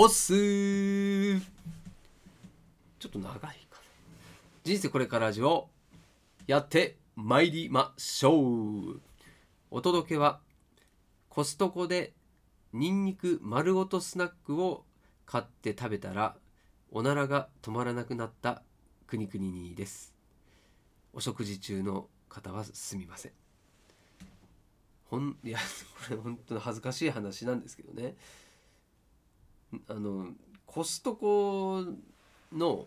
[0.00, 0.32] おす。
[0.32, 1.40] ちょ
[3.08, 3.52] っと長いかな
[4.62, 5.68] 人生これからラジオ
[6.46, 9.00] やってまいりましょう。
[9.72, 10.38] お届けは
[11.28, 12.12] コストコで
[12.72, 14.84] ニンニク丸ごとスナックを
[15.26, 16.36] 買って食べたら
[16.92, 18.62] おならが止まらなくなった
[19.08, 20.14] くにくににです。
[21.12, 23.32] お食事中の方はすみません。
[25.06, 25.58] ほんいや
[26.06, 28.14] これ本当に恥ずかしい話なんですけどね。
[29.88, 30.28] あの
[30.66, 31.84] コストコ
[32.52, 32.86] の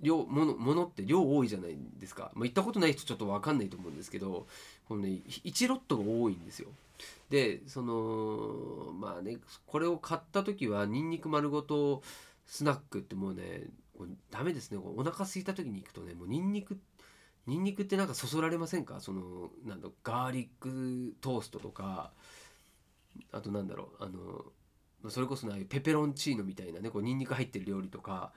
[0.00, 4.46] 量ものものって量多いじゃないですか、まあ、行ったことない人ちょっと分かんないと思うんですけど
[4.88, 6.68] この、ね、1ロットが多いんですよ。
[7.28, 12.02] でそのまあねこれを買った時はニンニク丸ごと
[12.46, 13.62] スナックってもうね
[14.30, 14.78] ダメですね。
[14.78, 16.78] お腹空いた時に行くとねもうニンニク
[17.46, 19.00] ニンニクってなんかそそられませんか？
[19.00, 22.10] そのなんだガーリックトーストとか
[23.32, 24.44] あとなんだろうあの
[25.08, 28.32] それこそああいうペペロンチーノみたいなねこうニンニク入ってる料理とか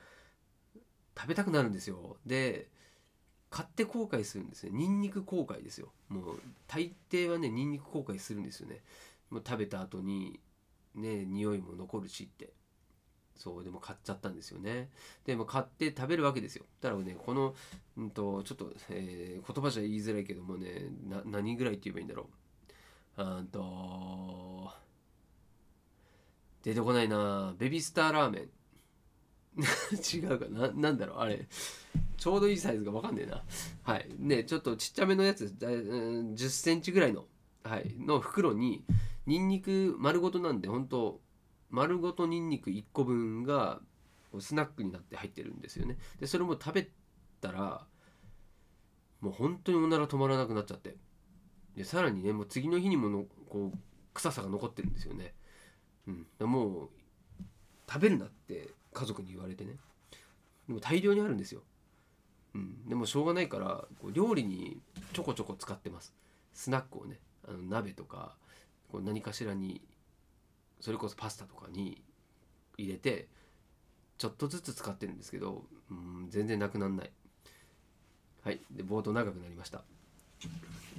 [1.18, 2.18] 食べたくなるんですよ。
[2.26, 2.70] で
[3.49, 4.71] 買って後悔するんですね。
[4.74, 5.91] ニンニク後悔ですよ。
[6.10, 8.79] もう大抵はねニンニク後悔するんですよね。
[9.29, 10.40] もう食べた後に
[10.96, 12.54] ね匂いも残るしって。
[13.35, 14.90] そうでも買っちゃったんですよね。
[15.26, 16.65] でも買って食べるわけですよ。
[16.82, 17.55] だからねこの、
[17.98, 20.85] うんと、ちょっと、えー、言葉じゃ言いづらいけどもね
[21.26, 22.30] 何ぐらいって言えばいいんだろ
[23.18, 23.24] う。
[23.24, 24.71] うんと
[26.63, 27.53] 出てこないな。
[27.57, 28.49] ベビースターラーメン。
[30.13, 30.47] 違うか。
[30.47, 31.17] ななんだろう。
[31.19, 31.47] あれ
[32.17, 33.43] ちょうどいいサイズが分かんねえな。
[33.83, 34.09] はい。
[34.17, 37.27] ねちょっとちっちゃめのやつ1 0センチぐらいの,、
[37.63, 38.85] はい、の袋に
[39.25, 41.21] ニンニク丸ごとなんで本当
[41.69, 43.81] 丸ごとニンニク1個分が
[44.39, 45.97] スナックになって入ってるんですよね。
[46.19, 46.89] でそれも食べ
[47.41, 47.85] たら
[49.19, 50.95] もう本当におなら止まらなくなっちゃって。
[51.75, 53.77] でさらにねもう次の日にものこう
[54.13, 55.34] 臭さが残ってるんですよね、
[56.07, 56.90] うん、もう
[57.90, 59.77] 食べるなって家族に言われてね。
[60.68, 61.62] でも大量にあるんですよ、
[62.55, 64.80] うん、でもしょうがないからこう料理に
[65.12, 66.14] ちょこちょこ使ってます。
[66.53, 68.36] スナックをねあの鍋とか
[68.91, 69.81] こう何かしらに
[70.80, 72.02] それこそパスタとかに
[72.78, 73.28] 入れて
[74.18, 77.12] ちょっとずつ使ってるんですけど、うん、全然なくなんない。
[78.44, 78.59] はい。
[78.72, 79.81] で冒頭長くなりました。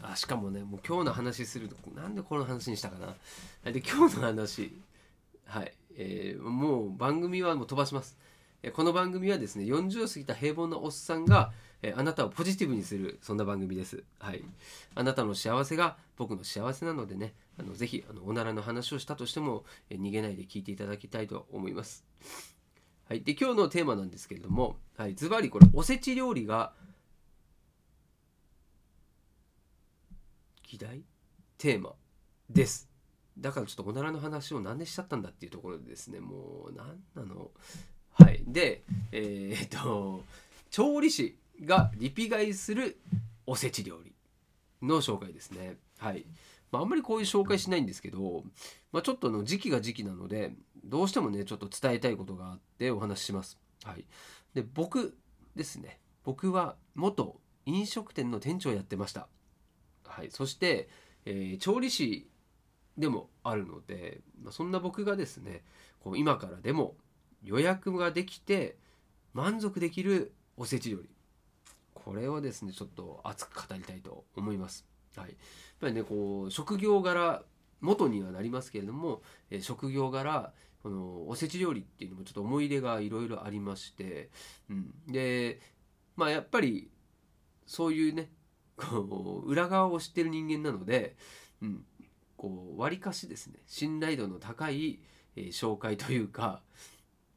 [0.02, 3.72] あしかもねもう今日の話するとなんでこの話にしたかな。
[3.72, 4.72] で今日の話
[5.46, 8.18] はいえー、もう番組はもう飛ばします。
[8.62, 14.02] えこの番組はですね40を過ぎた平凡なおっさんが、えあなたをポジティブにするそんな番組です。
[14.18, 14.42] はい、
[14.94, 22.04] あなたの幸せが僕の幸せなのでねあのぜひあのおならの話をしたとしても、え逃げないで聞いていただきたいと思います。
[23.06, 26.72] はい、で今日のテーマなんですけれども、はい、ズバリこれおせち料理が
[30.66, 31.02] 議題？
[31.58, 31.92] テーマ
[32.48, 32.93] です。
[33.38, 37.50] だからちょっとおならの話を何でしちゃったんだっていうところでですねもう何なの？
[38.12, 38.42] はい。
[38.46, 40.22] でえー、っと
[40.70, 42.98] 調理師がリピ買いする
[43.46, 44.12] おせち料理
[44.82, 45.76] の紹介ですね。
[45.98, 46.26] はい、
[46.70, 48.44] まあ、あんまりこういう紹介しないんですけど、
[48.92, 50.52] まあ、ちょっとの時期が時期なので
[50.84, 53.58] どうしてもねちょっと伝えたいことがあってお話しします。
[53.84, 54.04] はい。
[54.54, 55.16] で僕
[55.56, 55.98] ですね。
[56.24, 59.28] 僕は元飲食店の店長やってました。
[60.06, 60.30] はい。
[60.30, 60.88] そして、
[61.24, 62.28] えー、調理師
[62.96, 65.62] でもあるので、まあ、そんな僕がですね
[66.00, 66.94] こう今からでも
[67.42, 68.76] 予約ができて
[69.32, 71.10] 満足できるおせち料理。
[71.92, 74.86] これをですねちょっと熱く語りたいと思います。
[75.16, 75.36] はい、やっ
[75.80, 77.42] ぱりねこう職業柄
[77.80, 80.52] 元にはなりますけれども、え職業柄
[80.82, 84.30] このおせち料理っていうのもちょっと思い入れがいろいろありまして、
[84.68, 85.60] うん、で
[86.16, 86.90] まあやっぱり
[87.66, 88.30] そういうね
[88.76, 91.16] こう裏側を知ってる人間なので、
[91.62, 91.84] うん、
[92.36, 95.00] こう割かしですね信頼度の高い、
[95.36, 96.62] えー、紹介というか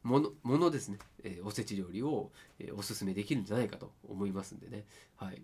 [0.03, 4.85] ものものですね、えー、おせち料理を、えー、おすすめできるんじゃないかと思いますんでね。
[5.17, 5.41] はい。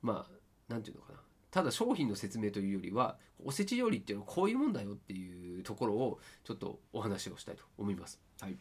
[0.00, 0.32] まあ
[0.68, 1.18] 何て言うのかな。
[1.50, 8.20] ただ商品の説明というよりはおせち料理っていうのはこういうもんだよっていうところをちょっとお話をしたいと思います。
[8.40, 8.56] はい、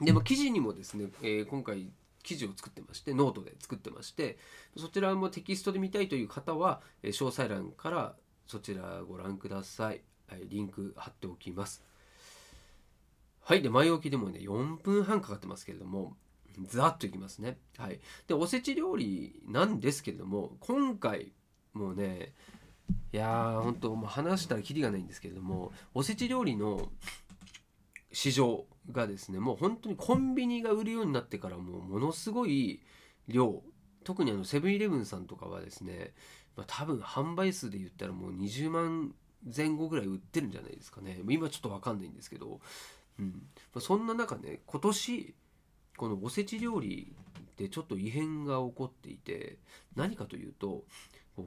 [0.00, 1.90] でも記事にもですね、えー、今回
[2.22, 4.38] 記事を作ってましてノートで作ってまして
[4.76, 8.14] そちらもテキストで見たいという方は、えー、詳細欄から
[8.46, 10.02] そちらご覧ください。
[10.28, 11.84] はい、リンク貼っておきます。
[13.40, 13.62] はい。
[13.62, 16.16] で、前置きでもね、4分半かかってますけれども、
[16.64, 17.58] ざっといきますね。
[17.76, 18.00] はい。
[18.26, 21.32] で、おせち料理なんですけれども、今回、
[21.72, 22.32] もうね、
[23.12, 26.90] いやー、ほんと、もう話したらきりがないんですけれども、おせち料理の
[28.12, 32.82] 市場がですね、もう本当にコンビニが売るようになってからもうものすごい
[33.28, 33.62] 量、
[34.04, 36.14] 特にあのセブンイレブンさんとかはですね、
[36.56, 39.14] まあ、多分販売数で言ったらもう20万
[39.54, 41.20] 前後ぐらい売ってるんじゃないですかね。
[41.28, 42.60] 今ちょっと分かんないんですけど、
[43.18, 43.26] うん。
[43.74, 45.34] まあ、そんな中ね今年
[45.96, 47.14] このおせち料理
[47.56, 49.58] でちょっと異変が起こっていて
[49.94, 50.84] 何かというと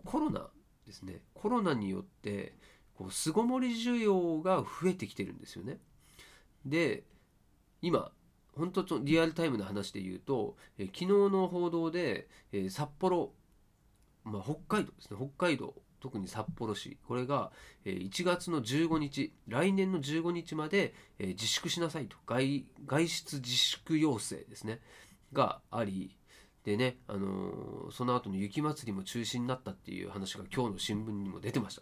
[0.06, 0.48] コロナ
[0.86, 1.22] ですね。
[1.34, 2.54] コロナによって
[2.96, 5.80] こう巣ごもり需要が増えてきてるんですよね。
[6.66, 7.04] で
[7.82, 8.12] 今
[8.60, 13.32] 本当とリアルタイムな話で言うと、え昨日の報道で、え、札幌、
[14.30, 15.18] まあ、北海道ですね。
[15.20, 16.98] 北海道特に札幌市。
[17.08, 17.52] これが
[17.86, 22.16] 1月の15日来年の15日まで自粛しなさいと。
[22.26, 22.64] 外
[23.08, 24.80] 出自粛要請ですね。
[25.34, 26.16] があり
[26.64, 31.82] でね、あのー、その後の雪まつりも中止になったっていう話が今日の新聞にも出てました。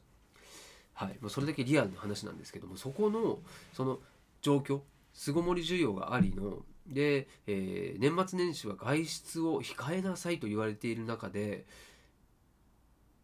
[0.94, 3.38] はい、もうそれだけリアルな話なんですけどもそこの
[3.72, 4.00] その
[4.42, 4.82] 状況
[5.14, 11.66] 巣ごもり需要がありので、えー、年末年始は外出を控えなさいと言われている中で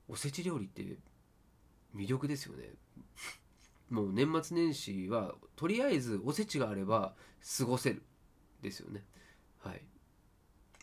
[0.08, 0.84] おせち料理って
[1.96, 2.72] 魅力ですよね
[3.90, 7.16] もう年末年始はとりあえずおせちがあれば
[7.58, 8.04] 過ごせる
[8.62, 9.06] ですよね
[9.60, 9.82] はい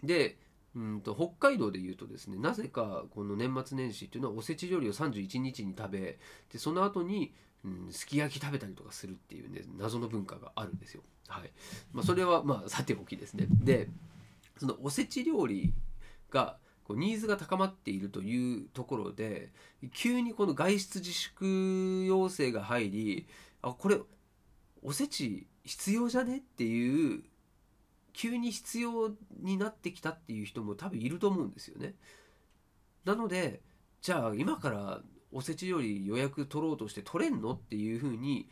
[0.03, 0.39] で
[0.75, 6.19] うんと北海道でいうとですねなぜかこの年末年始っていうのはおせち料理を31日に食べ
[6.51, 7.35] でその後に
[7.65, 11.03] うん、すき焼き食べたりとかするっていうね謎の文化があるんですよ。
[11.29, 11.53] はい
[11.93, 13.47] まあ、それはまあさておきですね。
[13.51, 13.89] で
[14.57, 15.73] そのおせち料理
[16.31, 16.57] が
[16.91, 19.53] こうニーズが高まっているというところで
[19.95, 23.29] 急にこの外出自粛要請が入り
[23.63, 23.99] あこれ
[24.83, 27.23] おせち必要じゃねっていう
[28.13, 31.95] 急に必要になってきたっていう人も多分いると思うんですよね。
[33.05, 33.61] なので
[34.03, 35.01] じゃあ今から
[35.31, 38.49] おせち料理予約取ろうとして取れんのっていうふうに、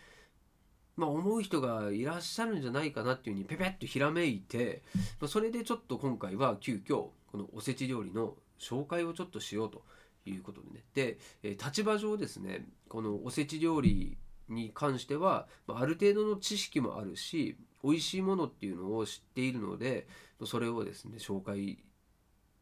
[0.96, 4.84] まあ、思う人がいらっしゃるんじゃないかなっていうふうにペペッとひらめいて、
[5.20, 9.82] まあ、それでちょっと今回は急遽このおせち料理の紹介をちょっとしようと
[10.26, 20.06] いうことでねで、え立場上ですねこのおせち料理に関してはある程度の知識もあるし美味しいものっていうのを知っているので
[20.44, 21.78] それをですね紹介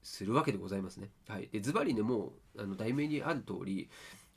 [0.03, 1.11] するわけでございますね。
[1.27, 3.89] はい、でズバリねもうあの題名にある通り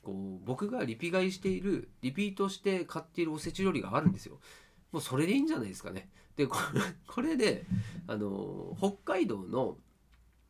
[0.03, 4.39] こう僕がリピ買いしているリピートして買っているおせち料理があるんですよ。
[4.91, 6.09] もうそれでいいんじゃないですかね。
[6.35, 7.65] でこれこれで
[8.07, 9.77] あの北海道の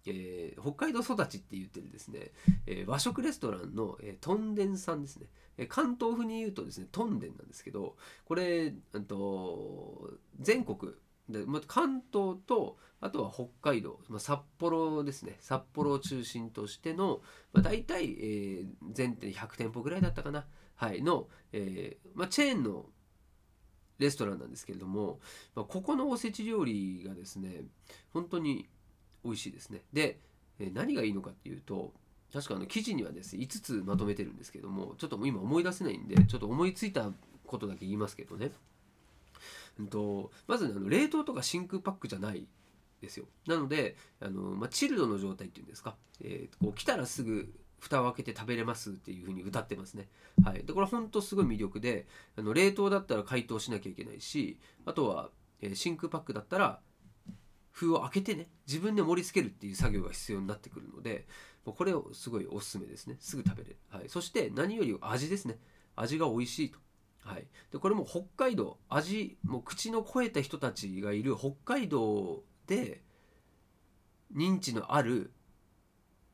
[0.05, 2.31] えー、北海道育ちって言ってるですね、
[2.65, 8.71] えー、和食レストランの、えー、トンデンさんですね、え関東風に言うとですねトンデンなんですけどこれ
[9.07, 10.93] と全国
[11.29, 15.37] で、ま関東とあとは北海道、ま、札幌ですね。
[15.39, 17.21] 札幌を中心としての、
[17.53, 20.45] まあ、大体、えー、全店100店舗ぐらいだったかな、
[20.75, 22.87] はい、の、えーま、チェーンの
[23.99, 25.19] レストランなんですけれども、
[25.55, 27.63] ま、ここのおせち料理がですね
[28.11, 28.67] 本当に
[29.23, 29.81] 美味しいですね。
[29.93, 30.19] で、
[30.59, 31.93] え、何がいいのかっていうと
[32.31, 37.11] 確かあの記事にはですね5つまとめてるんですけどもちょっともう今思い出せないんでちょっと思いついた
[37.45, 38.51] ことだけ言いますけどね。
[39.79, 42.45] うんと、まず、ね、あの冷凍とか真空パックじゃない
[43.01, 43.25] ですよ。
[43.47, 50.07] なのであの、まあ、チルドの状態っていうんですか、えー、こう来たらすぐ蓋を開けて食べれますっていう風に歌ってますね。
[50.43, 52.05] はい、でこれ本当すごい魅力で
[52.37, 55.29] あの冷凍だったら解凍しなきゃいけないしあとは、
[55.61, 56.79] えー、真空パックだったら
[57.71, 61.27] 封を開けてね自分で盛り付けるっていう作業が必要になってくるので
[61.65, 63.17] これをすごいおすすめですね。
[63.19, 65.59] すぐ食べれる、はい、そして何より味ですね。
[65.95, 66.79] 味が美味しいと。
[67.21, 73.03] はい、でこれも北海道味もう口の肥えた人たちがいる北海道で
[74.35, 75.31] 認知のある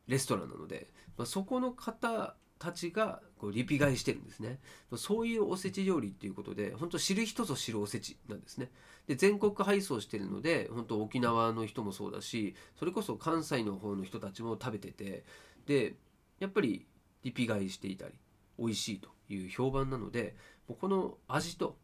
[0.08, 0.88] レストランなので、
[1.18, 4.60] まあ、そこの方たちがこうリピ買いしてるんですね。
[4.96, 8.72] そういうおせち料理っていうことで本当知る人ぞ知るおせちなんですね。
[9.08, 15.24] で全国配送してるので本当沖縄の人もそうだしそれこそ関西の方の人たちも食べてて
[15.66, 15.96] で
[16.40, 16.86] やっぱり
[17.24, 18.14] リピ買いしていたり
[18.58, 20.36] 美味しいという評判なので
[20.68, 21.78] もうこの味と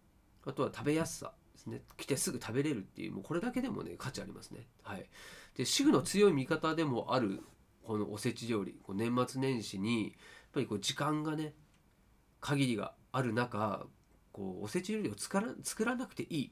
[0.46, 1.82] あとは食べやすさですね。
[1.98, 4.66] 来てすぐ食べれるっていうもうこれだけでもね価値ありますね。
[4.82, 5.06] はい。
[5.56, 7.44] で主婦の強い味方でもある
[7.84, 10.16] このおせち料理年末年始に
[10.52, 11.54] ぱりこう時間がね
[12.40, 13.86] 限りがある中
[14.32, 16.52] こうおせち料理を作ら作らなくていい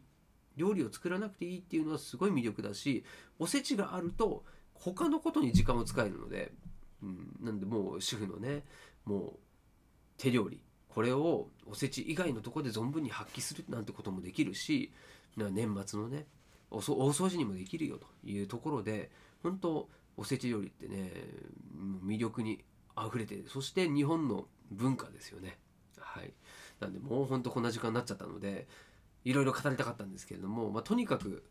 [0.57, 3.03] 料理を作らなくていいっていうのはすごい魅力だし
[3.39, 6.51] おせちがあると他のことに時間を使えるので、
[7.01, 8.63] うん、なんでもう主婦のね
[9.05, 9.39] もう
[10.17, 14.91] 手料理これをおせち以外のとこで存分に発揮するなんてこともできるし
[15.37, 16.25] 年末のね
[16.71, 19.09] お掃除にもできるよというところで
[19.41, 21.11] 本当おせち料理ってね
[22.05, 22.63] 魅力に
[23.01, 25.57] あふれてそして日本の文化ですよね。
[25.99, 26.33] はい。
[26.79, 28.67] なんでもうほんとこんな時間になっちゃったので
[29.23, 31.43] いろいろ語りたかったんですけれども、まあ、とにかく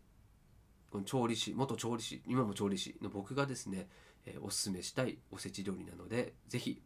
[0.91, 3.89] この調理師元調理師今も調理師の僕がですね、
[4.27, 6.83] えー、おすすめしたいおせち料理なので是非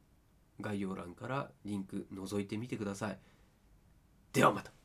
[0.60, 3.18] 概要欄からリンク覗いてみてください。
[4.32, 4.81] ではまた。